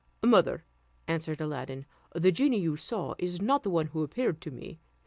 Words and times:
"Mother," 0.23 0.63
answered 1.07 1.41
Aladdin, 1.41 1.85
"the 2.15 2.31
genie 2.31 2.59
you 2.59 2.75
saw 2.75 3.13
is 3.19 3.39
not 3.39 3.61
the 3.61 3.69
one 3.69 3.85
who 3.89 4.01
appeared 4.01 4.41
to 4.41 4.49
me. 4.49 4.79